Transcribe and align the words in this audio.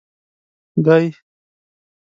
دی. 0.85 1.05